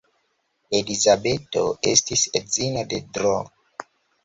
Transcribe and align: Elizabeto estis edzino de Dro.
Elizabeto 0.79 1.63
estis 1.93 2.25
edzino 2.41 2.89
de 2.95 3.03
Dro. 3.19 3.37